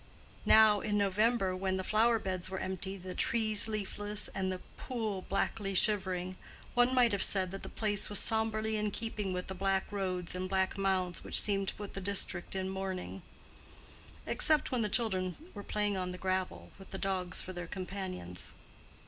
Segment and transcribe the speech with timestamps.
[0.47, 5.23] Now, in November, when the flower beds were empty, the trees leafless, and the pool
[5.29, 6.37] blackly shivering,
[6.73, 10.33] one might have said that the place was sombrely in keeping with the black roads
[10.33, 15.61] and black mounds which seemed to put the district in mourning;—except when the children were
[15.61, 18.53] playing on the gravel with the dogs for their companions.